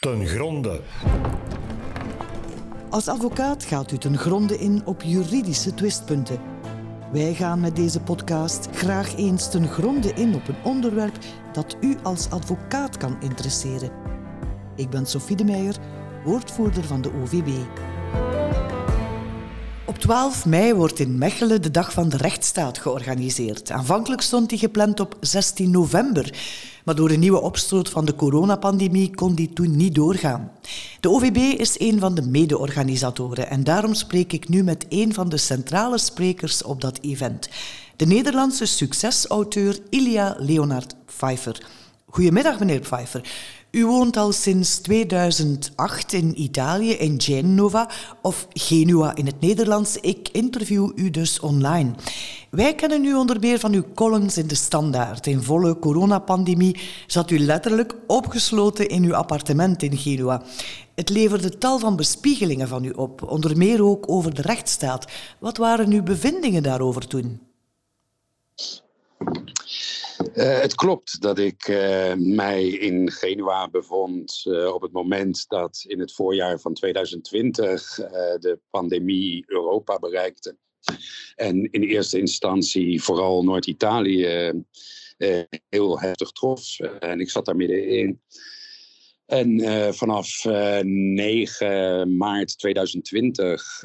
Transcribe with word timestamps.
Ten 0.00 0.26
gronde. 0.26 0.80
Als 2.90 3.08
advocaat 3.08 3.64
gaat 3.64 3.92
u 3.92 3.98
ten 3.98 4.18
gronde 4.18 4.58
in 4.58 4.82
op 4.84 5.02
juridische 5.02 5.74
twistpunten. 5.74 6.40
Wij 7.12 7.34
gaan 7.34 7.60
met 7.60 7.76
deze 7.76 8.00
podcast 8.00 8.68
graag 8.72 9.16
eens 9.16 9.50
ten 9.50 9.68
gronde 9.68 10.12
in 10.12 10.34
op 10.34 10.48
een 10.48 10.64
onderwerp 10.64 11.18
dat 11.52 11.76
u 11.80 11.96
als 12.02 12.30
advocaat 12.30 12.96
kan 12.96 13.16
interesseren. 13.20 13.90
Ik 14.76 14.90
ben 14.90 15.06
Sophie 15.06 15.36
de 15.36 15.44
Meijer, 15.44 15.76
woordvoerder 16.24 16.84
van 16.84 17.02
de 17.02 17.12
OVB. 17.12 17.48
Op 20.00 20.06
12 20.06 20.46
mei 20.46 20.74
wordt 20.74 20.98
in 20.98 21.18
Mechelen 21.18 21.62
de 21.62 21.70
Dag 21.70 21.92
van 21.92 22.08
de 22.08 22.16
Rechtsstaat 22.16 22.78
georganiseerd. 22.78 23.70
Aanvankelijk 23.70 24.22
stond 24.22 24.48
die 24.48 24.58
gepland 24.58 25.00
op 25.00 25.16
16 25.20 25.70
november. 25.70 26.34
Maar 26.84 26.94
door 26.94 27.08
de 27.08 27.16
nieuwe 27.16 27.40
opstoot 27.40 27.88
van 27.88 28.04
de 28.04 28.14
coronapandemie 28.14 29.14
kon 29.14 29.34
die 29.34 29.52
toen 29.52 29.76
niet 29.76 29.94
doorgaan. 29.94 30.50
De 31.00 31.10
OVB 31.10 31.36
is 31.36 31.80
een 31.80 31.98
van 31.98 32.14
de 32.14 32.22
mede-organisatoren 32.22 33.50
en 33.50 33.64
daarom 33.64 33.94
spreek 33.94 34.32
ik 34.32 34.48
nu 34.48 34.62
met 34.62 34.86
een 34.88 35.14
van 35.14 35.28
de 35.28 35.36
centrale 35.36 35.98
sprekers 35.98 36.62
op 36.62 36.80
dat 36.80 36.98
event. 37.00 37.48
De 37.96 38.06
Nederlandse 38.06 38.66
succesauteur 38.66 39.78
Ilia 39.90 40.36
Leonard 40.38 40.94
Pfeiffer. 41.06 41.66
Goedemiddag, 42.06 42.58
meneer 42.58 42.80
Pfeiffer. 42.80 43.22
U 43.70 43.86
woont 43.86 44.16
al 44.16 44.32
sinds 44.32 44.78
2008 44.78 46.12
in 46.12 46.40
Italië, 46.40 46.90
in 46.90 47.20
Genova, 47.20 47.90
of 48.22 48.46
Genua 48.52 49.16
in 49.16 49.26
het 49.26 49.40
Nederlands. 49.40 49.96
Ik 49.96 50.28
interview 50.28 50.90
u 50.94 51.10
dus 51.10 51.40
online. 51.40 51.90
Wij 52.50 52.74
kennen 52.74 53.04
u 53.04 53.14
onder 53.14 53.40
meer 53.40 53.58
van 53.58 53.72
uw 53.72 53.84
columns 53.94 54.38
in 54.38 54.46
De 54.46 54.54
Standaard. 54.54 55.26
In 55.26 55.42
volle 55.42 55.78
coronapandemie 55.78 56.80
zat 57.06 57.30
u 57.30 57.38
letterlijk 57.38 57.94
opgesloten 58.06 58.88
in 58.88 59.04
uw 59.04 59.14
appartement 59.14 59.82
in 59.82 59.96
Genua. 59.96 60.42
Het 60.94 61.08
leverde 61.08 61.58
tal 61.58 61.78
van 61.78 61.96
bespiegelingen 61.96 62.68
van 62.68 62.84
u 62.84 62.90
op, 62.90 63.30
onder 63.30 63.56
meer 63.56 63.84
ook 63.84 64.10
over 64.10 64.34
de 64.34 64.42
rechtsstaat. 64.42 65.06
Wat 65.38 65.56
waren 65.56 65.92
uw 65.92 66.02
bevindingen 66.02 66.62
daarover 66.62 67.06
toen? 67.06 67.40
Uh, 70.20 70.60
het 70.60 70.74
klopt 70.74 71.20
dat 71.20 71.38
ik 71.38 71.68
uh, 71.68 72.14
mij 72.14 72.68
in 72.68 73.10
Genua 73.10 73.68
bevond 73.68 74.44
uh, 74.44 74.74
op 74.74 74.82
het 74.82 74.92
moment 74.92 75.44
dat 75.48 75.84
in 75.86 76.00
het 76.00 76.12
voorjaar 76.12 76.60
van 76.60 76.74
2020 76.74 77.94
de 77.94 78.58
pandemie 78.70 79.44
Europa 79.46 79.98
bereikte. 79.98 80.56
En 81.36 81.70
in 81.70 81.82
eerste 81.82 82.18
instantie 82.18 83.02
vooral 83.02 83.42
Noord-Italië 83.42 84.52
heel 85.68 86.00
heftig 86.00 86.30
trof. 86.30 86.78
en 86.78 87.20
ik 87.20 87.30
zat 87.30 87.44
daar 87.44 87.56
middenin. 87.56 88.20
En 89.26 89.60
vanaf 89.94 90.44
9 90.82 92.16
maart 92.16 92.58
2020 92.58 93.80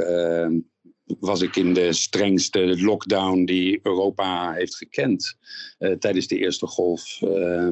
was 1.06 1.42
ik 1.42 1.56
in 1.56 1.74
de 1.74 1.94
strengste 1.94 2.82
lockdown 2.82 3.46
die 3.46 3.80
Europa 3.84 4.54
heeft 4.54 4.76
gekend 4.76 5.38
uh, 5.80 5.92
tijdens 5.92 6.28
de 6.28 6.38
eerste 6.38 6.68
golf. 6.68 7.22
Uh, 7.22 7.70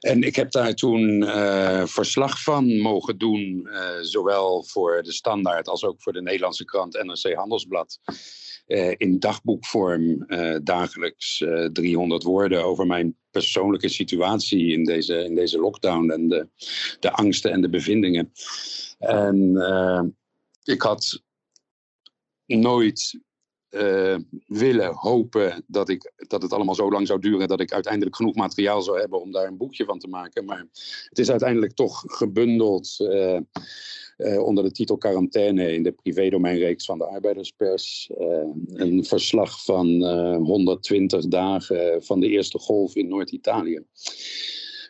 en 0.00 0.22
ik 0.22 0.36
heb 0.36 0.50
daar 0.50 0.74
toen 0.74 1.22
uh, 1.22 1.86
verslag 1.86 2.42
van 2.42 2.78
mogen 2.78 3.18
doen, 3.18 3.68
zowel 4.00 4.64
voor 4.64 5.02
de 5.02 5.12
Standaard 5.12 5.68
als 5.68 5.84
ook 5.84 6.02
voor 6.02 6.12
de 6.12 6.22
Nederlandse 6.22 6.64
krant 6.64 7.02
NRC 7.02 7.34
Handelsblad. 7.34 8.00
in 8.96 9.18
dagboekvorm 9.18 10.26
dagelijks 10.62 11.44
300 11.72 12.22
woorden 12.22 12.64
over 12.64 12.86
mijn 12.86 13.16
persoonlijke 13.30 13.88
situatie 13.88 14.72
in 14.72 14.84
deze, 14.84 15.24
in 15.24 15.34
deze 15.34 15.58
lockdown 15.58 16.10
en 16.10 16.28
de, 16.28 16.48
de 17.00 17.12
angsten 17.12 17.50
en 17.50 17.60
de 17.60 17.70
bevindingen. 17.70 18.32
En 18.98 19.56
ik 20.64 20.82
had 20.82 21.22
nooit 22.58 23.20
uh, 23.70 24.16
willen 24.46 24.94
hopen 24.94 25.64
dat, 25.66 25.88
ik, 25.88 26.12
dat 26.16 26.42
het 26.42 26.52
allemaal 26.52 26.74
zo 26.74 26.90
lang 26.90 27.06
zou 27.06 27.20
duren 27.20 27.48
dat 27.48 27.60
ik 27.60 27.72
uiteindelijk 27.72 28.16
genoeg 28.16 28.34
materiaal 28.34 28.82
zou 28.82 29.00
hebben 29.00 29.20
om 29.20 29.32
daar 29.32 29.46
een 29.46 29.56
boekje 29.56 29.84
van 29.84 29.98
te 29.98 30.08
maken. 30.08 30.44
Maar 30.44 30.66
het 31.08 31.18
is 31.18 31.30
uiteindelijk 31.30 31.72
toch 31.72 32.02
gebundeld 32.06 32.96
uh, 32.98 33.38
uh, 34.18 34.42
onder 34.42 34.64
de 34.64 34.72
titel 34.72 34.96
Quarantaine 34.96 35.72
in 35.72 35.82
de 35.82 35.92
privédomeinreeks 35.92 36.84
van 36.84 36.98
de 36.98 37.06
arbeiderspers. 37.06 38.10
een 38.66 39.04
verslag 39.04 39.64
van 39.64 40.04
120 40.34 41.26
dagen 41.26 42.02
van 42.02 42.20
de 42.20 42.28
eerste 42.28 42.58
golf 42.58 42.94
in 42.94 43.08
Noord-Italië. 43.08 43.84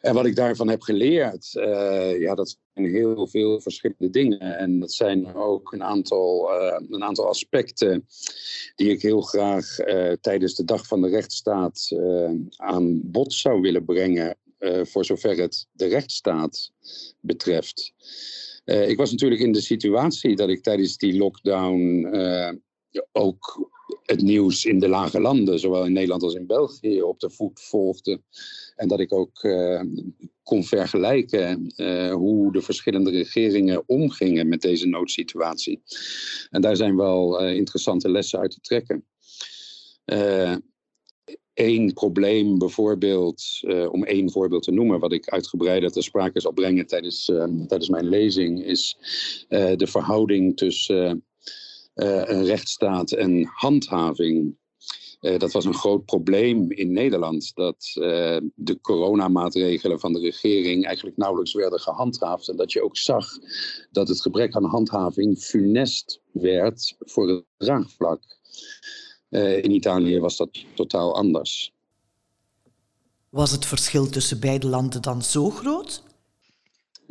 En 0.00 0.14
wat 0.14 0.26
ik 0.26 0.36
daarvan 0.36 0.68
heb 0.68 0.82
geleerd, 0.82 1.54
uh, 1.54 2.20
ja, 2.20 2.34
dat 2.34 2.58
zijn 2.74 2.86
heel 2.86 3.26
veel 3.26 3.60
verschillende 3.60 4.10
dingen. 4.10 4.40
En 4.40 4.80
dat 4.80 4.92
zijn 4.92 5.34
ook 5.34 5.72
een 5.72 5.82
aantal, 5.82 6.50
uh, 6.50 6.76
een 6.88 7.04
aantal 7.04 7.28
aspecten 7.28 8.06
die 8.74 8.90
ik 8.90 9.02
heel 9.02 9.20
graag 9.20 9.78
uh, 9.78 10.12
tijdens 10.20 10.54
de 10.54 10.64
Dag 10.64 10.86
van 10.86 11.00
de 11.00 11.08
Rechtsstaat 11.08 11.88
aan 12.56 13.00
bod 13.04 13.32
zou 13.32 13.60
willen 13.60 13.84
brengen. 13.84 14.36
voor 14.82 15.04
zover 15.04 15.36
het 15.36 15.66
de 15.72 15.86
rechtsstaat 15.86 16.72
betreft. 17.20 17.92
ik 18.64 18.96
was 18.96 19.10
natuurlijk 19.10 19.40
in 19.40 19.52
de 19.52 19.60
situatie 19.60 20.36
dat 20.36 20.48
ik 20.48 20.62
tijdens 20.62 20.96
die 20.96 21.16
lockdown 21.16 22.08
ook 23.12 23.70
het 24.10 24.22
nieuws 24.22 24.64
in 24.64 24.78
de 24.78 24.88
lage 24.88 25.20
landen, 25.20 25.58
zowel 25.58 25.84
in 25.84 25.92
Nederland 25.92 26.22
als 26.22 26.34
in 26.34 26.46
België, 26.46 27.02
op 27.02 27.20
de 27.20 27.30
voet 27.30 27.60
volgde. 27.60 28.22
En 28.76 28.88
dat 28.88 29.00
ik 29.00 29.12
ook 29.12 29.42
uh, 29.42 29.82
kon 30.42 30.64
vergelijken 30.64 31.72
uh, 31.76 32.12
hoe 32.12 32.52
de 32.52 32.60
verschillende 32.60 33.10
regeringen 33.10 33.82
omgingen 33.86 34.48
met 34.48 34.60
deze 34.60 34.86
noodsituatie. 34.86 35.82
En 36.50 36.60
daar 36.60 36.76
zijn 36.76 36.96
wel 36.96 37.42
uh, 37.42 37.54
interessante 37.54 38.10
lessen 38.10 38.38
uit 38.38 38.50
te 38.50 38.60
trekken. 38.60 39.04
Eén 41.54 41.92
probleem 41.92 42.58
bijvoorbeeld, 42.58 43.42
om 43.90 44.04
één 44.04 44.30
voorbeeld 44.30 44.62
te 44.62 44.70
noemen, 44.70 45.00
wat 45.00 45.12
ik 45.12 45.28
uitgebreider 45.28 45.90
ter 45.90 46.02
sprake 46.02 46.40
zal 46.40 46.52
brengen 46.52 46.86
tijdens, 46.86 47.24
tijdens 47.66 47.88
mijn 47.88 48.08
lezing, 48.08 48.64
is 48.64 48.96
de 49.48 49.86
verhouding 49.86 50.56
tussen 50.56 51.24
een 52.04 52.44
rechtsstaat 52.44 53.12
en 53.12 53.44
handhaving. 53.44 54.58
Uh, 55.20 55.38
dat 55.38 55.52
was 55.52 55.64
een 55.64 55.74
groot 55.74 56.04
probleem 56.04 56.70
in 56.70 56.92
Nederland, 56.92 57.54
dat 57.54 57.92
uh, 57.94 58.36
de 58.54 58.78
coronamaatregelen 58.80 60.00
van 60.00 60.12
de 60.12 60.20
regering 60.20 60.84
eigenlijk 60.84 61.16
nauwelijks 61.16 61.52
werden 61.52 61.80
gehandhaafd. 61.80 62.48
En 62.48 62.56
dat 62.56 62.72
je 62.72 62.84
ook 62.84 62.96
zag 62.96 63.26
dat 63.90 64.08
het 64.08 64.20
gebrek 64.20 64.54
aan 64.54 64.64
handhaving 64.64 65.38
funest 65.38 66.20
werd 66.32 66.96
voor 66.98 67.28
het 67.28 67.44
draagvlak. 67.56 68.22
In 69.30 69.70
Italië 69.70 70.20
was 70.20 70.36
dat 70.36 70.64
totaal 70.74 71.14
anders. 71.14 71.72
Was 73.28 73.50
het 73.50 73.66
verschil 73.66 74.08
tussen 74.08 74.40
beide 74.40 74.66
landen 74.66 75.02
dan 75.02 75.22
zo 75.22 75.50
groot? 75.50 76.02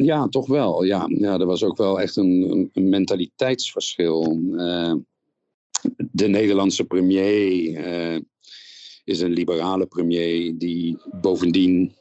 Ja, 0.06 0.28
toch 0.28 0.48
wel. 0.48 0.84
Ja, 0.84 1.06
ja 1.08 1.40
er 1.40 1.46
was 1.46 1.64
ook 1.64 1.78
wel 1.78 2.02
echt 2.02 2.16
een, 2.16 2.70
een 2.74 2.90
mentaliteitsverschil 2.90 4.40
de 6.12 6.28
Nederlandse 6.28 6.86
premier 6.86 7.70
uh, 7.70 8.20
is 9.04 9.20
een 9.20 9.32
liberale 9.32 9.86
premier 9.86 10.58
die 10.58 10.98
bovendien 11.22 11.94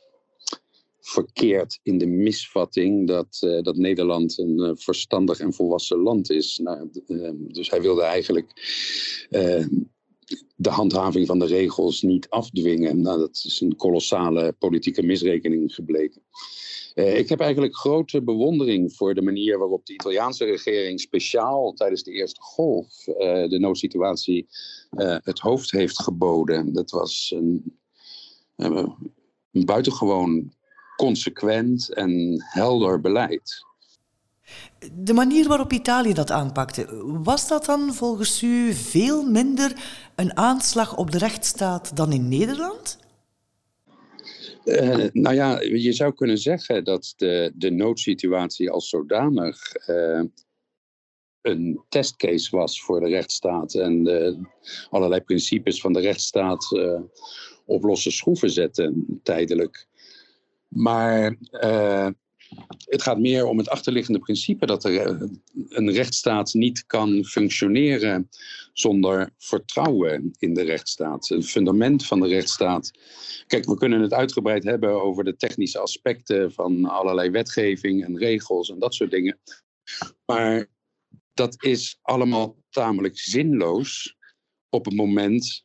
verkeert 1.00 1.80
in 1.82 1.98
de 1.98 2.06
misvatting 2.06 3.06
dat, 3.06 3.40
uh, 3.44 3.62
dat 3.62 3.76
Nederland 3.76 4.38
een 4.38 4.76
verstandig 4.78 5.40
en 5.40 5.52
volwassen 5.52 5.98
land 5.98 6.30
is. 6.30 6.60
Nou, 6.62 6.90
dus 7.38 7.70
hij 7.70 7.82
wilde 7.82 8.02
eigenlijk 8.02 8.52
de 10.56 10.70
handhaving 10.70 11.26
van 11.26 11.38
de 11.38 11.46
regels 11.46 12.02
niet 12.02 12.28
afdwingen. 12.28 13.00
Nou, 13.00 13.18
dat 13.18 13.42
is 13.44 13.60
een 13.60 13.76
kolossale 13.76 14.54
politieke 14.58 15.02
misrekening 15.02 15.74
gebleken. 15.74 16.22
Uh, 16.94 17.18
ik 17.18 17.28
heb 17.28 17.40
eigenlijk 17.40 17.76
grote 17.76 18.22
bewondering 18.22 18.94
voor 18.94 19.14
de 19.14 19.22
manier 19.22 19.58
waarop 19.58 19.86
de 19.86 19.92
Italiaanse 19.92 20.44
regering 20.44 21.00
speciaal 21.00 21.72
tijdens 21.72 22.02
de 22.02 22.12
eerste 22.12 22.40
golf 22.40 23.06
uh, 23.06 23.14
de 23.48 23.58
noodsituatie 23.58 24.46
uh, 24.90 25.16
het 25.22 25.38
hoofd 25.38 25.70
heeft 25.70 26.02
geboden. 26.02 26.72
Dat 26.72 26.90
was 26.90 27.34
een, 27.36 27.78
een 28.56 29.64
buitengewoon 29.64 30.52
consequent 30.96 31.94
en 31.94 32.44
helder 32.44 33.00
beleid. 33.00 33.66
De 34.92 35.12
manier 35.12 35.48
waarop 35.48 35.72
Italië 35.72 36.12
dat 36.12 36.30
aanpakte, 36.30 36.86
was 37.22 37.48
dat 37.48 37.64
dan 37.64 37.94
volgens 37.94 38.42
u 38.42 38.74
veel 38.74 39.22
minder 39.22 39.72
een 40.16 40.36
aanslag 40.36 40.96
op 40.96 41.10
de 41.10 41.18
rechtsstaat 41.18 41.96
dan 41.96 42.12
in 42.12 42.28
Nederland? 42.28 42.98
Uh, 44.68 45.06
nou 45.12 45.34
ja, 45.34 45.60
je 45.60 45.92
zou 45.92 46.14
kunnen 46.14 46.38
zeggen 46.38 46.84
dat 46.84 47.12
de, 47.16 47.52
de 47.54 47.70
noodsituatie 47.70 48.70
als 48.70 48.88
zodanig 48.88 49.88
uh, 49.88 50.22
een 51.40 51.80
testcase 51.88 52.56
was 52.56 52.82
voor 52.82 53.00
de 53.00 53.08
rechtsstaat 53.08 53.74
en 53.74 54.06
allerlei 54.90 55.20
principes 55.20 55.80
van 55.80 55.92
de 55.92 56.00
rechtsstaat 56.00 56.72
uh, 56.72 57.00
op 57.64 57.82
losse 57.82 58.10
schroeven 58.10 58.50
zetten 58.50 59.20
tijdelijk. 59.22 59.86
Maar 60.68 61.36
Het 62.78 63.02
gaat 63.02 63.18
meer 63.18 63.46
om 63.46 63.58
het 63.58 63.68
achterliggende 63.68 64.18
principe 64.18 64.66
dat 64.66 64.84
er 64.84 65.00
eh, 65.00 65.28
een 65.68 65.92
rechtsstaat 65.92 66.54
niet 66.54 66.86
kan 66.86 67.24
functioneren 67.24 68.28
zonder 68.72 69.30
vertrouwen 69.38 70.34
in 70.38 70.54
de 70.54 70.62
rechtsstaat. 70.62 71.30
Een 71.30 71.42
fundament 71.42 72.06
van 72.06 72.20
de 72.20 72.28
rechtsstaat. 72.28 72.90
Kijk, 73.46 73.64
we 73.64 73.76
kunnen 73.76 74.00
het 74.00 74.12
uitgebreid 74.12 74.64
hebben 74.64 75.02
over 75.02 75.24
de 75.24 75.36
technische 75.36 75.78
aspecten 75.78 76.52
van 76.52 76.84
allerlei 76.84 77.30
wetgeving 77.30 78.04
en 78.04 78.18
regels 78.18 78.70
en 78.70 78.78
dat 78.78 78.94
soort 78.94 79.10
dingen. 79.10 79.38
Maar 80.24 80.66
dat 81.34 81.64
is 81.64 81.98
allemaal 82.02 82.56
tamelijk 82.70 83.18
zinloos 83.18 84.16
op 84.68 84.84
het 84.84 84.94
moment 84.94 85.64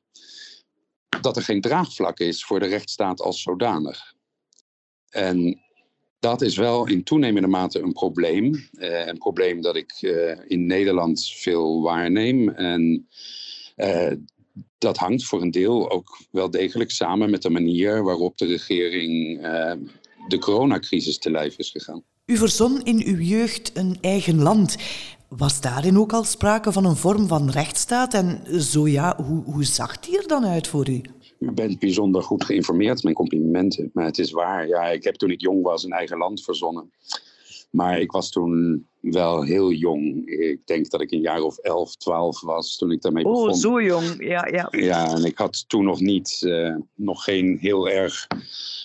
dat 1.21 1.37
er 1.37 1.43
geen 1.43 1.61
draagvlak 1.61 2.19
is 2.19 2.45
voor 2.45 2.59
de 2.59 2.67
rechtsstaat 2.67 3.21
als 3.21 3.41
zodanig. 3.41 4.13
En 5.09 5.62
dat 6.23 6.41
is 6.41 6.55
wel 6.55 6.87
in 6.87 7.03
toenemende 7.03 7.47
mate 7.47 7.79
een 7.79 7.93
probleem. 7.93 8.69
Uh, 8.71 9.07
een 9.07 9.17
probleem 9.17 9.61
dat 9.61 9.75
ik 9.75 10.01
uh, 10.01 10.31
in 10.47 10.65
Nederland 10.65 11.29
veel 11.35 11.81
waarneem. 11.81 12.49
En 12.49 13.07
uh, 13.77 14.11
dat 14.77 14.97
hangt 14.97 15.23
voor 15.23 15.41
een 15.41 15.51
deel 15.51 15.91
ook 15.91 16.19
wel 16.31 16.49
degelijk 16.49 16.91
samen 16.91 17.29
met 17.29 17.41
de 17.41 17.49
manier 17.49 18.03
waarop 18.03 18.37
de 18.37 18.45
regering 18.45 19.41
de 20.27 20.37
coronacrisis 20.39 21.17
te 21.17 21.31
lijf 21.31 21.57
is 21.57 21.69
gegaan. 21.69 22.03
U 22.25 22.37
verzon 22.37 22.83
in 22.83 23.01
uw 23.05 23.19
jeugd 23.19 23.71
een 23.73 23.97
eigen 24.01 24.41
land. 24.41 24.75
Was 25.27 25.61
daarin 25.61 25.97
ook 25.97 26.13
al 26.13 26.23
sprake 26.23 26.71
van 26.71 26.85
een 26.85 26.95
vorm 26.95 27.27
van 27.27 27.49
rechtsstaat? 27.49 28.13
En 28.13 28.61
zo 28.61 28.87
ja, 28.87 29.23
hoe, 29.25 29.43
hoe 29.43 29.63
zag 29.63 29.99
die 29.99 30.17
er 30.17 30.27
dan 30.27 30.45
uit 30.45 30.67
voor 30.67 30.89
u? 30.89 31.01
U 31.43 31.51
bent 31.51 31.79
bijzonder 31.79 32.23
goed 32.23 32.43
geïnformeerd, 32.43 33.03
mijn 33.03 33.15
complimenten. 33.15 33.89
Maar 33.93 34.05
het 34.05 34.19
is 34.19 34.31
waar, 34.31 34.67
ja, 34.67 34.89
ik 34.89 35.03
heb 35.03 35.15
toen 35.15 35.31
ik 35.31 35.41
jong 35.41 35.63
was 35.63 35.83
een 35.83 35.91
eigen 35.91 36.17
land 36.17 36.43
verzonnen. 36.43 36.91
Maar 37.69 37.99
ik 37.99 38.11
was 38.11 38.29
toen 38.29 38.87
wel 38.99 39.43
heel 39.43 39.71
jong. 39.71 40.27
Ik 40.27 40.67
denk 40.67 40.89
dat 40.89 41.01
ik 41.01 41.11
een 41.11 41.21
jaar 41.21 41.41
of 41.41 41.57
11, 41.57 41.95
12 41.95 42.41
was 42.41 42.77
toen 42.77 42.91
ik 42.91 43.01
daarmee 43.01 43.23
begon. 43.23 43.49
Oh, 43.49 43.53
zo 43.53 43.81
jong, 43.81 44.27
ja. 44.27 44.47
Ja, 44.47 44.67
ja 44.71 45.15
en 45.15 45.25
ik 45.25 45.37
had 45.37 45.69
toen 45.69 45.83
nog 45.83 45.99
niet, 45.99 46.41
uh, 46.45 46.75
nog 46.95 47.23
geen 47.23 47.57
heel 47.59 47.89
erg 47.89 48.27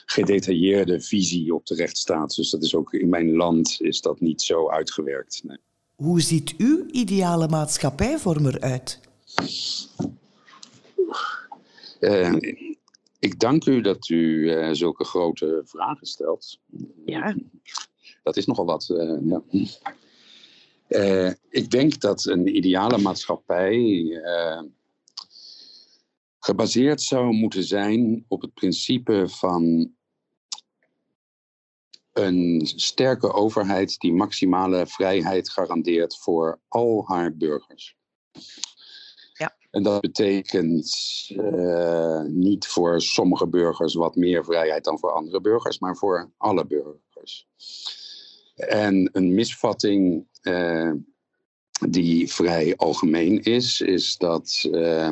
gedetailleerde 0.07 1.01
visie 1.01 1.55
op 1.55 1.67
de 1.67 1.75
rechtsstaat. 1.75 2.35
Dus 2.35 2.51
dat 2.51 2.63
is 2.63 2.75
ook 2.75 2.93
in 2.93 3.09
mijn 3.09 3.33
land 3.33 3.77
is 3.81 4.01
dat 4.01 4.21
niet 4.21 4.43
zo 4.43 4.71
uitgewerkt. 4.71 5.41
Nee. 5.45 5.59
Hoe 5.95 6.21
ziet 6.21 6.55
uw 6.59 6.85
ideale 6.91 7.49
maatschappijvorm 7.49 8.47
eruit? 8.47 9.01
Uh, 12.01 12.35
ik 13.19 13.41
dank 13.41 13.67
u 13.67 13.81
dat 13.81 14.09
u 14.09 14.17
uh, 14.17 14.69
zulke 14.73 15.05
grote 15.05 15.63
vragen 15.65 16.07
stelt. 16.07 16.61
Ja. 17.05 17.37
Dat 18.23 18.37
is 18.37 18.47
nogal 18.47 18.65
wat. 18.65 18.89
Uh, 18.89 19.43
ja. 20.89 21.35
ik 21.51 21.71
denk 21.71 22.01
dat 22.01 22.25
een 22.25 22.57
ideale 22.57 22.99
maatschappij 22.99 24.07
gebaseerd 26.39 27.03
zou 27.03 27.33
moeten 27.33 27.65
zijn 27.65 28.25
op 28.29 28.41
het 28.41 28.55
principe 28.55 29.25
van 29.29 29.93
een 32.13 32.71
sterke 32.75 33.33
overheid 33.33 33.99
die 33.99 34.13
maximale 34.13 34.87
vrijheid 34.87 35.51
garandeert 35.51 36.19
voor 36.19 36.61
al 36.69 37.05
haar 37.07 37.37
burgers. 37.37 37.97
En 39.79 39.85
dat 39.85 40.01
betekent 40.01 40.91
uh, 41.31 42.23
niet 42.23 42.67
voor 42.67 43.01
sommige 43.01 43.47
burgers 43.47 43.95
wat 43.95 44.17
meer 44.17 44.45
vrijheid 44.45 44.85
dan 44.85 44.99
voor 44.99 45.13
andere 45.13 45.41
burgers, 45.41 45.79
maar 45.79 45.97
voor 45.97 46.31
alle 46.37 46.67
burgers. 46.67 47.47
En 48.55 49.09
een 49.13 49.35
misvatting 49.35 50.27
uh, 50.43 50.93
die 51.89 52.33
vrij 52.33 52.77
algemeen 52.77 53.43
is, 53.43 53.81
is 53.81 54.17
dat 54.17 54.67
uh, 54.71 55.11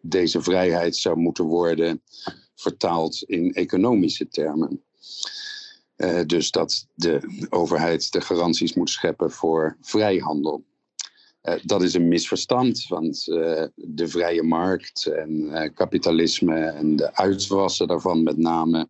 deze 0.00 0.42
vrijheid 0.42 0.96
zou 0.96 1.16
moeten 1.16 1.44
worden 1.44 2.02
vertaald 2.54 3.22
in 3.22 3.52
economische 3.54 4.28
termen. 4.28 4.82
Dus 6.26 6.50
dat 6.50 6.86
de 6.94 7.46
overheid 7.50 8.12
de 8.12 8.20
garanties 8.20 8.74
moet 8.74 8.90
scheppen 8.90 9.30
voor 9.30 9.76
vrijhandel. 9.80 10.64
Uh, 11.48 11.54
dat 11.62 11.82
is 11.82 11.94
een 11.94 12.08
misverstand, 12.08 12.86
want 12.88 13.26
uh, 13.26 13.64
de 13.74 14.08
vrije 14.08 14.42
markt 14.42 15.06
en 15.06 15.72
kapitalisme 15.74 16.60
en 16.60 16.96
de 16.96 17.14
uitwassen 17.14 17.88
daarvan 17.88 18.22
met 18.22 18.36
name 18.36 18.88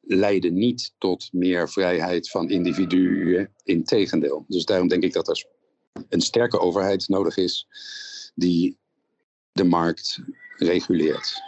leiden 0.00 0.54
niet 0.54 0.92
tot 0.98 1.28
meer 1.32 1.68
vrijheid 1.68 2.30
van 2.30 2.50
individuen. 2.50 3.50
Integendeel. 3.64 4.44
Dus 4.48 4.64
daarom 4.64 4.88
denk 4.88 5.02
ik 5.02 5.12
dat 5.12 5.28
er 5.28 5.44
een 6.08 6.20
sterke 6.20 6.60
overheid 6.60 7.08
nodig 7.08 7.36
is 7.36 7.66
die 8.34 8.78
de 9.52 9.64
markt 9.64 10.18
reguleert. 10.56 11.42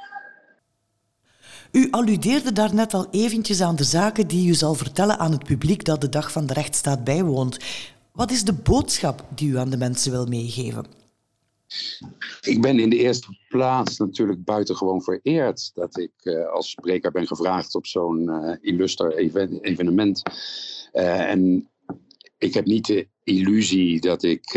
U 1.73 1.89
alludeerde 1.91 2.53
daarnet 2.53 2.95
al 2.95 3.07
eventjes 3.11 3.61
aan 3.61 3.77
de 3.77 3.85
zaken 3.85 4.29
die 4.29 4.49
u 4.49 4.55
zal 4.55 4.75
vertellen 4.75 5.19
aan 5.19 5.33
het 5.33 5.45
publiek 5.45 5.85
dat 5.85 6.01
de 6.01 6.09
dag 6.09 6.33
van 6.33 6.47
de 6.47 6.53
rechtsstaat 6.53 7.05
bijwoont. 7.05 7.59
Wat 8.13 8.31
is 8.31 8.45
de 8.45 8.53
boodschap 8.53 9.27
die 9.35 9.51
u 9.51 9.57
aan 9.57 9.71
de 9.71 9.77
mensen 9.77 10.11
wil 10.11 10.27
meegeven? 10.27 10.87
Ik 12.41 12.61
ben 12.61 12.79
in 12.79 12.91
de 12.91 12.97
eerste 12.97 13.39
plaats 13.49 13.99
natuurlijk 13.99 14.45
buitengewoon 14.45 15.03
vereerd 15.03 15.71
dat 15.75 15.99
ik 15.99 16.13
uh, 16.23 16.49
als 16.49 16.71
spreker 16.71 17.11
ben 17.11 17.27
gevraagd 17.27 17.75
op 17.75 17.87
zo'n 17.87 18.23
uh, 18.23 18.57
illuster 18.61 19.17
even 19.17 19.61
evenement. 19.61 20.23
Uh, 20.93 21.31
en 21.31 21.69
ik 22.39 22.55
heb 22.55 22.65
niet 22.65 22.87
de 22.87 23.09
illusie 23.25 24.01
dat 24.01 24.23
ik 24.23 24.55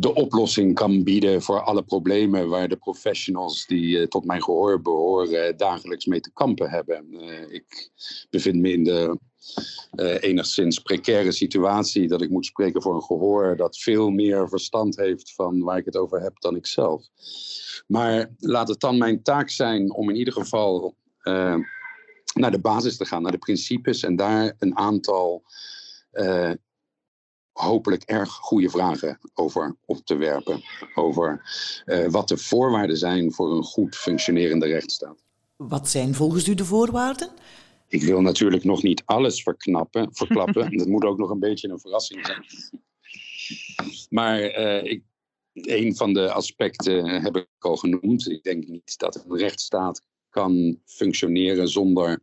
de 0.00 0.14
oplossing 0.14 0.74
kan 0.74 1.02
bieden 1.02 1.42
voor 1.42 1.60
alle 1.60 1.82
problemen 1.82 2.48
waar 2.48 2.68
de 2.68 2.76
professionals 2.76 3.66
die 3.66 3.98
uh, 3.98 4.06
tot 4.06 4.24
mijn 4.24 4.42
gehoor 4.42 4.80
behoren 4.80 5.56
dagelijks 5.56 6.06
mee 6.06 6.20
te 6.20 6.32
kampen 6.32 6.70
hebben. 6.70 7.06
Uh, 7.10 7.52
ik 7.52 7.90
bevind 8.30 8.60
me 8.60 8.72
in 8.72 8.84
de 8.84 9.18
uh, 9.94 10.22
enigszins 10.22 10.78
precaire 10.78 11.32
situatie 11.32 12.08
dat 12.08 12.22
ik 12.22 12.30
moet 12.30 12.46
spreken 12.46 12.82
voor 12.82 12.94
een 12.94 13.02
gehoor 13.02 13.56
dat 13.56 13.78
veel 13.78 14.10
meer 14.10 14.48
verstand 14.48 14.96
heeft 14.96 15.34
van 15.34 15.60
waar 15.62 15.78
ik 15.78 15.84
het 15.84 15.96
over 15.96 16.20
heb 16.20 16.40
dan 16.40 16.56
ik 16.56 16.66
zelf. 16.66 17.08
Maar 17.86 18.30
laat 18.38 18.68
het 18.68 18.80
dan 18.80 18.98
mijn 18.98 19.22
taak 19.22 19.50
zijn 19.50 19.92
om 19.94 20.10
in 20.10 20.16
ieder 20.16 20.32
geval 20.32 20.94
naar 22.34 22.50
de 22.50 22.60
basis 22.60 22.96
te 22.96 23.04
gaan, 23.04 23.22
naar 23.22 23.32
de 23.32 23.38
principes 23.38 24.02
en 24.02 24.16
daar 24.16 24.54
een 24.58 24.76
aantal 24.76 25.42
hopelijk 27.52 28.02
erg 28.02 28.30
goede 28.30 28.70
vragen 28.70 29.18
over 29.34 29.76
op 29.84 30.04
te 30.04 30.16
werpen. 30.16 30.62
Over 30.94 31.42
uh, 31.86 32.08
wat 32.08 32.28
de 32.28 32.36
voorwaarden 32.36 32.96
zijn 32.96 33.32
voor 33.32 33.56
een 33.56 33.62
goed 33.62 33.96
functionerende 33.96 34.66
rechtsstaat. 34.66 35.24
Wat 35.56 35.88
zijn 35.88 36.14
volgens 36.14 36.48
u 36.48 36.54
de 36.54 36.64
voorwaarden? 36.64 37.30
Ik 37.88 38.02
wil 38.02 38.20
natuurlijk 38.20 38.64
nog 38.64 38.82
niet 38.82 39.02
alles 39.04 39.42
verknappen, 39.42 40.08
verklappen. 40.16 40.76
dat 40.76 40.86
moet 40.86 41.04
ook 41.04 41.18
nog 41.18 41.30
een 41.30 41.38
beetje 41.38 41.68
een 41.68 41.80
verrassing 41.80 42.26
zijn. 42.26 42.44
Maar 44.08 44.40
uh, 44.40 44.84
ik, 44.84 45.02
een 45.52 45.96
van 45.96 46.12
de 46.12 46.32
aspecten 46.32 47.22
heb 47.22 47.36
ik 47.36 47.48
al 47.58 47.76
genoemd. 47.76 48.28
Ik 48.28 48.42
denk 48.42 48.66
niet 48.66 48.98
dat 48.98 49.24
een 49.24 49.36
rechtsstaat 49.36 50.02
kan 50.30 50.80
functioneren 50.84 51.68
zonder 51.68 52.22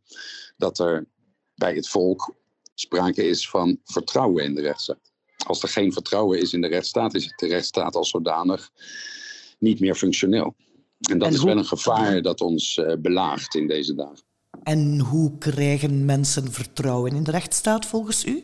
dat 0.58 0.80
er 0.80 1.08
bij 1.56 1.76
het 1.76 1.88
volk 1.88 2.36
sprake 2.74 3.28
is 3.28 3.50
van 3.50 3.80
vertrouwen 3.84 4.44
in 4.44 4.56
de 4.56 4.62
rechtsstaat 4.62 5.07
als 5.46 5.64
er 5.64 5.70
geen 5.70 5.94
vertrouwen 5.94 6.40
is 6.40 6.54
in 6.54 6.62
de 6.62 6.68
rechtsstaat, 6.68 7.16
is 7.16 7.34
de 7.36 7.48
rechtsstaat 7.48 7.96
als 7.96 8.10
zodanig 8.10 8.72
niet 9.60 9.80
meer 9.80 9.96
functioneel. 9.96 10.56
En 11.10 11.18
dat 11.20 11.34
is 11.34 11.44
wel 11.44 11.58
een 11.58 11.66
gevaar 11.66 12.22
dat 12.22 12.42
ons 12.42 12.78
uh, 12.78 12.94
belaagt 13.00 13.56
in 13.56 13.68
deze 13.68 13.96
dagen. 13.96 14.26
En 14.64 15.00
hoe 15.00 15.38
krijgen 15.38 16.06
mensen 16.06 16.52
vertrouwen 16.52 17.16
in 17.16 17.24
de 17.24 17.32
rechtsstaat 17.32 17.86
volgens 17.86 18.26
u? 18.26 18.44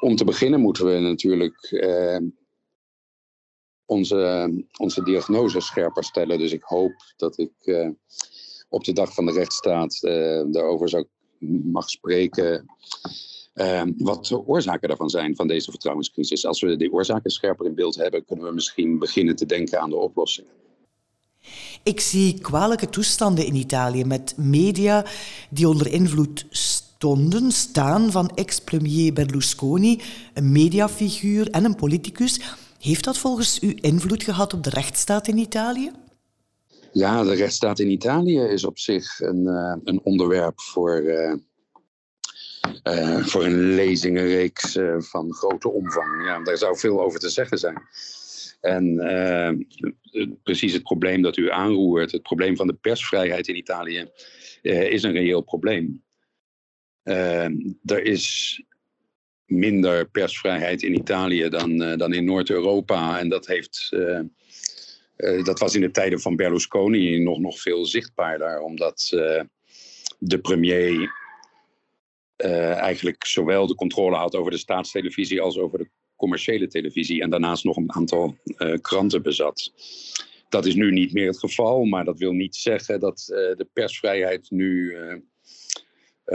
Om 0.00 0.16
te 0.16 0.24
beginnen 0.24 0.60
moeten 0.60 0.86
we 0.86 0.98
natuurlijk 0.98 1.70
uh, 1.70 2.18
onze, 3.84 4.50
onze 4.78 5.02
diagnose 5.02 5.60
scherper 5.60 6.04
stellen. 6.04 6.38
Dus 6.38 6.52
ik 6.52 6.62
hoop 6.62 6.94
dat 7.16 7.38
ik 7.38 7.52
uh, 7.64 7.88
op 8.68 8.84
de 8.84 8.92
dag 8.92 9.14
van 9.14 9.26
de 9.26 9.32
rechtsstaat 9.32 10.00
daarover 10.52 10.88
zou 10.88 11.06
mag 11.62 11.90
spreken. 11.90 12.66
Uh, 13.54 13.82
wat 13.96 14.26
de 14.26 14.46
oorzaken 14.46 14.88
daarvan 14.88 15.10
zijn, 15.10 15.36
van 15.36 15.46
deze 15.46 15.70
vertrouwenscrisis. 15.70 16.46
Als 16.46 16.60
we 16.60 16.76
die 16.76 16.92
oorzaken 16.92 17.30
scherper 17.30 17.66
in 17.66 17.74
beeld 17.74 17.94
hebben, 17.94 18.24
kunnen 18.24 18.44
we 18.44 18.52
misschien 18.52 18.98
beginnen 18.98 19.36
te 19.36 19.46
denken 19.46 19.80
aan 19.80 19.90
de 19.90 19.96
oplossingen. 19.96 20.50
Ik 21.82 22.00
zie 22.00 22.40
kwalijke 22.40 22.88
toestanden 22.88 23.46
in 23.46 23.54
Italië 23.54 24.04
met 24.04 24.34
media 24.36 25.04
die 25.50 25.68
onder 25.68 25.92
invloed 25.92 26.46
stonden, 26.50 27.50
staan 27.50 28.10
van 28.10 28.30
ex-premier 28.34 29.12
Berlusconi, 29.12 30.00
een 30.34 30.52
mediafiguur 30.52 31.50
en 31.50 31.64
een 31.64 31.74
politicus. 31.74 32.40
Heeft 32.78 33.04
dat 33.04 33.18
volgens 33.18 33.62
u 33.62 33.76
invloed 33.80 34.22
gehad 34.22 34.54
op 34.54 34.64
de 34.64 34.70
rechtsstaat 34.70 35.28
in 35.28 35.38
Italië? 35.38 35.90
Ja, 36.92 37.22
de 37.22 37.34
rechtsstaat 37.34 37.78
in 37.78 37.90
Italië 37.90 38.40
is 38.40 38.64
op 38.64 38.78
zich 38.78 39.20
een, 39.20 39.42
uh, 39.42 39.76
een 39.84 40.00
onderwerp 40.02 40.60
voor, 40.60 41.02
uh, 41.02 41.34
uh, 42.84 43.26
voor 43.26 43.44
een 43.44 43.74
lezingenreeks 43.74 44.78
van 44.98 45.34
grote 45.34 45.68
omvang. 45.68 46.24
Ja, 46.26 46.42
daar 46.42 46.56
zou 46.56 46.78
veel 46.78 47.02
over 47.02 47.20
te 47.20 47.28
zeggen 47.28 47.58
zijn. 47.58 47.82
En 48.60 48.96
precies 50.42 50.72
het 50.72 50.82
probleem 50.82 51.22
dat 51.22 51.36
u 51.36 51.50
aanroert, 51.50 52.12
het 52.12 52.22
probleem 52.22 52.56
van 52.56 52.66
de 52.66 52.74
persvrijheid 52.74 53.48
in 53.48 53.56
Italië, 53.56 54.10
is 54.62 55.02
een 55.02 55.12
reëel 55.12 55.40
probleem. 55.40 56.02
er 57.02 58.02
is 58.02 58.62
minder 59.44 60.08
persvrijheid 60.08 60.82
in 60.82 60.94
Italië 60.94 61.48
dan, 61.48 61.78
dan 61.78 62.12
in 62.12 62.24
Noord-Europa. 62.24 63.18
En 63.18 63.28
dat 63.28 63.46
heeft 63.46 63.90
uh, 65.22 65.44
dat 65.44 65.58
was 65.58 65.74
in 65.74 65.80
de 65.80 65.90
tijden 65.90 66.20
van 66.20 66.36
Berlusconi 66.36 67.18
nog, 67.18 67.38
nog 67.38 67.60
veel 67.60 67.86
zichtbaarder, 67.86 68.60
omdat 68.60 69.10
uh, 69.14 69.40
de 70.18 70.38
premier 70.38 71.12
uh, 72.36 72.76
eigenlijk 72.76 73.26
zowel 73.26 73.66
de 73.66 73.74
controle 73.74 74.16
had 74.16 74.34
over 74.34 74.50
de 74.50 74.58
staatstelevisie 74.58 75.40
als 75.40 75.58
over 75.58 75.78
de 75.78 75.90
commerciële 76.16 76.66
televisie 76.66 77.22
en 77.22 77.30
daarnaast 77.30 77.64
nog 77.64 77.76
een 77.76 77.92
aantal 77.92 78.36
kranten 78.80 79.22
bezat. 79.22 79.72
Dat 80.48 80.66
is 80.66 80.74
nu 80.74 80.92
niet 80.92 81.12
meer 81.12 81.26
het 81.26 81.38
geval, 81.38 81.84
maar 81.84 82.04
dat 82.04 82.18
wil 82.18 82.32
niet 82.32 82.56
zeggen 82.56 83.00
dat 83.00 83.24
de 83.26 83.68
persvrijheid 83.72 84.50
nu 84.50 84.96
100% 86.24 86.34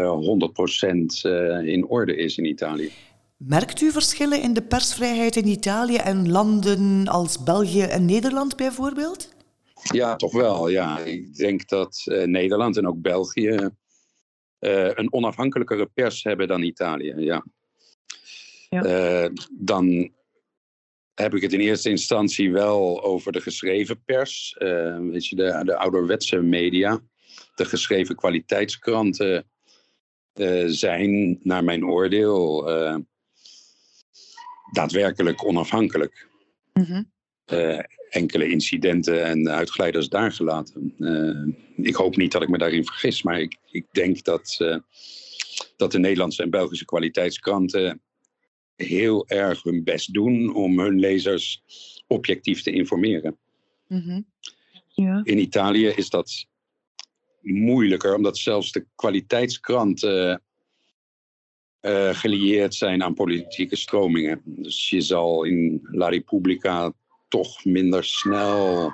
in 1.65 1.85
orde 1.87 2.15
is 2.15 2.37
in 2.37 2.45
Italië. 2.45 2.91
Merkt 3.37 3.81
u 3.81 3.91
verschillen 3.91 4.41
in 4.41 4.53
de 4.53 4.61
persvrijheid 4.61 5.35
in 5.35 5.47
Italië 5.47 5.97
en 5.97 6.29
landen 6.29 7.07
als 7.07 7.43
België 7.43 7.81
en 7.81 8.05
Nederland 8.05 8.55
bijvoorbeeld? 8.55 9.29
Ja, 9.91 10.15
toch 10.15 10.33
wel. 10.33 10.69
Ja. 10.69 10.99
Ik 10.99 11.35
denk 11.35 11.67
dat 11.67 12.03
Nederland 12.25 12.77
en 12.77 12.87
ook 12.87 13.01
België 13.01 13.69
een 14.59 15.13
onafhankelijkere 15.13 15.85
pers 15.85 16.23
hebben 16.23 16.47
dan 16.47 16.61
Italië. 16.61 17.13
Ja. 17.17 17.45
ja. 18.69 18.85
Uh, 19.23 19.29
dan 19.51 20.11
heb 21.13 21.35
ik 21.35 21.41
het 21.41 21.53
in 21.53 21.59
eerste 21.59 21.89
instantie 21.89 22.51
wel 22.51 23.03
over 23.03 23.31
de 23.31 23.41
geschreven 23.41 24.03
pers. 24.03 24.55
weet 24.99 25.27
je, 25.27 25.35
de, 25.35 25.61
de 25.63 25.77
ouderwetse 25.77 26.41
media. 26.41 27.01
De 27.55 27.65
geschreven 27.65 28.15
kwaliteitskranten 28.15 29.49
zijn, 30.65 31.39
naar 31.43 31.63
mijn 31.63 31.85
oordeel 31.85 32.63
daadwerkelijk 34.71 35.45
onafhankelijk. 35.45 36.27
Mm 36.73 37.15
enkele 38.09 38.49
incidenten 38.49 39.25
en 39.25 39.49
uitglijders 39.49 40.09
daar 40.09 40.31
gelaten. 40.31 40.93
Uh, 40.99 41.53
ik 41.75 41.95
hoop 41.95 42.15
niet 42.15 42.31
dat 42.31 42.41
ik 42.41 42.49
me 42.49 42.57
daarin 42.57 42.85
vergis, 42.85 43.21
maar 43.21 43.39
ik, 43.39 43.57
ik 43.71 43.85
denk 43.91 44.23
dat, 44.23 44.57
uh, 44.61 44.77
dat 45.75 45.91
de 45.91 45.99
Nederlandse 45.99 46.43
en 46.43 46.49
Belgische 46.49 46.85
kwaliteitskranten 46.85 48.01
heel 48.75 49.27
erg 49.27 49.63
hun 49.63 49.83
best 49.83 50.13
doen 50.13 50.55
om 50.55 50.79
hun 50.79 50.99
lezers 50.99 51.63
objectief 52.07 52.61
te 52.61 52.71
informeren. 52.71 53.37
Mm 53.87 54.01
-hmm. 54.01 54.25
ja. 54.87 55.21
In 55.23 55.39
Italië 55.39 55.87
is 55.87 56.09
dat 56.09 56.45
moeilijker, 57.41 58.15
omdat 58.15 58.37
zelfs 58.37 58.71
de 58.71 58.85
kwaliteitskranten 58.95 60.41
uh, 61.81 62.09
gelieerd 62.13 62.75
zijn 62.75 63.03
aan 63.03 63.13
politieke 63.13 63.75
stromingen. 63.75 64.41
Dus 64.45 64.89
je 64.89 65.01
zal 65.01 65.43
in 65.43 65.87
La 65.91 66.09
Repubblica 66.09 66.93
toch 67.27 67.65
minder 67.65 68.03
snel 68.03 68.91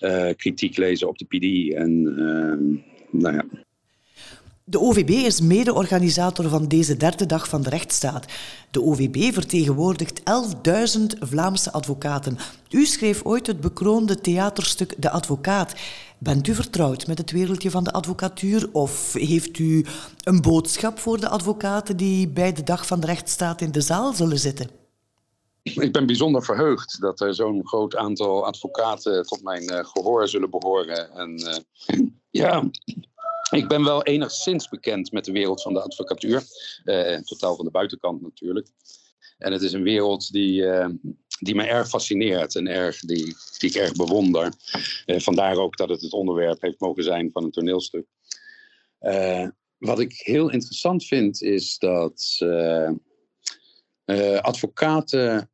uh, 0.00 0.30
kritiek 0.36 0.76
lezen 0.76 1.08
op 1.08 1.18
de 1.18 1.24
PD. 1.24 1.74
En 1.74 1.90
uh, 2.18 3.20
nou 3.22 3.34
ja. 3.34 3.44
De 4.66 4.80
OVB 4.80 5.10
is 5.10 5.40
mede-organisator 5.40 6.48
van 6.48 6.68
deze 6.68 6.96
derde 6.96 7.26
dag 7.26 7.48
van 7.48 7.62
de 7.62 7.70
rechtsstaat. 7.70 8.26
De 8.70 8.82
OVB 8.82 9.32
vertegenwoordigt 9.32 10.20
11.000 10.20 10.24
Vlaamse 11.18 11.72
advocaten. 11.72 12.38
U 12.70 12.86
schreef 12.86 13.24
ooit 13.24 13.46
het 13.46 13.60
bekroonde 13.60 14.20
theaterstuk 14.20 14.94
De 14.98 15.10
Advocaat. 15.10 15.74
Bent 16.18 16.48
u 16.48 16.54
vertrouwd 16.54 17.06
met 17.06 17.18
het 17.18 17.30
wereldje 17.30 17.70
van 17.70 17.84
de 17.84 17.92
advocatuur 17.92 18.68
of 18.72 19.12
heeft 19.12 19.58
u 19.58 19.84
een 20.22 20.40
boodschap 20.40 20.98
voor 20.98 21.20
de 21.20 21.28
advocaten 21.28 21.96
die 21.96 22.28
bij 22.28 22.52
de 22.52 22.62
dag 22.62 22.86
van 22.86 23.00
de 23.00 23.06
rechtsstaat 23.06 23.60
in 23.60 23.72
de 23.72 23.80
zaal 23.80 24.12
zullen 24.12 24.38
zitten? 24.38 24.83
Ik 25.64 25.92
ben 25.92 26.06
bijzonder 26.06 26.44
verheugd 26.44 27.00
dat 27.00 27.20
er 27.20 27.34
zo'n 27.34 27.66
groot 27.66 27.96
aantal 27.96 28.46
advocaten 28.46 29.26
tot 29.26 29.42
mijn 29.42 29.62
uh, 29.72 29.84
gehoor 29.84 30.28
zullen 30.28 30.50
behoren. 30.50 31.10
En 31.10 31.40
uh, 31.40 32.06
ja, 32.30 32.70
ik 33.50 33.68
ben 33.68 33.84
wel 33.84 34.02
enigszins 34.02 34.68
bekend 34.68 35.12
met 35.12 35.24
de 35.24 35.32
wereld 35.32 35.62
van 35.62 35.72
de 35.72 35.82
advocatuur. 35.82 36.42
Uh, 36.84 37.16
totaal 37.16 37.56
van 37.56 37.64
de 37.64 37.70
buitenkant 37.70 38.22
natuurlijk. 38.22 38.68
En 39.38 39.52
het 39.52 39.62
is 39.62 39.72
een 39.72 39.82
wereld 39.82 40.32
die, 40.32 40.64
die 41.38 41.54
me 41.54 41.66
erg 41.66 41.88
fascineert 41.88 42.56
en 42.56 42.66
erg, 42.66 43.00
die, 43.00 43.36
die 43.58 43.70
ik 43.70 43.74
erg 43.74 43.92
bewonder. 43.92 44.52
Vandaar 45.06 45.56
ook 45.56 45.76
dat 45.76 45.88
het 45.88 46.00
het 46.00 46.12
onderwerp 46.12 46.60
heeft 46.60 46.80
mogen 46.80 47.04
zijn 47.04 47.30
van 47.32 47.44
een 47.44 47.50
toneelstuk. 47.50 48.06
Wat 49.78 50.00
ik 50.00 50.12
heel 50.12 50.50
interessant 50.50 51.04
vind 51.04 51.42
is 51.42 51.78
dat 51.78 52.38
advocaten 54.40 55.48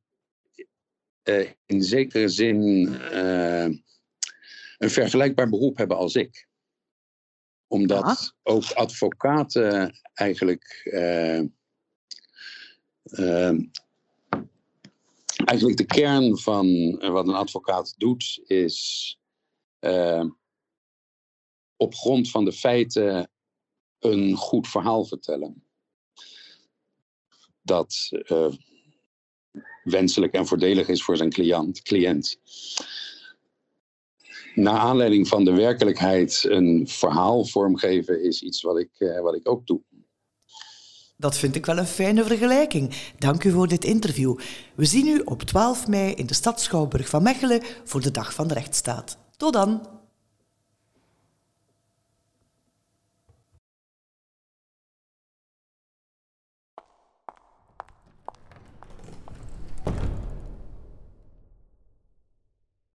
in 1.66 1.82
zekere 1.82 2.28
zin 2.28 2.86
een 4.78 4.90
vergelijkbaar 4.90 5.48
beroep 5.48 5.76
hebben 5.76 5.96
als 5.96 6.14
ik. 6.14 6.48
Omdat 7.66 8.34
ook 8.42 8.70
advocaten 8.70 10.00
eigenlijk 10.14 10.90
eigenlijk 15.44 15.76
de 15.76 15.86
kern 15.86 16.38
van 16.38 16.66
eh, 17.00 17.10
wat 17.10 17.28
een 17.28 17.34
advocaat 17.34 17.94
doet, 17.98 18.40
is 18.44 19.18
uh, 19.80 20.24
op 21.76 21.94
grond 21.94 22.30
van 22.30 22.44
de 22.44 22.52
feiten 22.52 23.30
een 23.98 24.34
goed 24.36 24.68
verhaal 24.68 25.04
vertellen. 25.04 25.64
Dat 27.62 28.08
uh, 28.10 28.52
wenselijk 29.82 30.32
en 30.32 30.46
voordelig 30.46 30.88
is 30.88 31.02
voor 31.02 31.16
zijn 31.16 31.30
cliënt. 31.30 31.82
cliënt. 31.82 32.38
Naar 34.54 34.78
aanleiding 34.78 35.28
van 35.28 35.44
de 35.44 35.52
werkelijkheid 35.52 36.44
een 36.48 36.88
verhaal 36.88 37.44
vormgeven 37.44 38.22
is 38.22 38.42
iets 38.42 38.62
wat 38.62 38.78
ik, 38.78 38.90
uh, 38.98 39.20
wat 39.20 39.34
ik 39.34 39.48
ook 39.48 39.66
doe. 39.66 39.80
Dat 41.16 41.38
vind 41.38 41.56
ik 41.56 41.66
wel 41.66 41.78
een 41.78 41.86
fijne 41.86 42.24
vergelijking. 42.24 42.94
Dank 43.18 43.44
u 43.44 43.50
voor 43.50 43.68
dit 43.68 43.84
interview. 43.84 44.38
We 44.74 44.84
zien 44.84 45.06
u 45.06 45.20
op 45.24 45.42
12 45.42 45.86
mei 45.86 46.12
in 46.12 46.26
de 46.26 46.34
stad 46.34 46.60
Schouwburg 46.60 47.08
van 47.08 47.22
Mechelen 47.22 47.62
voor 47.84 48.00
de 48.00 48.10
Dag 48.10 48.34
van 48.34 48.48
de 48.48 48.54
Rechtsstaat. 48.54 49.18
Tot 49.36 49.52
dan! 49.52 49.99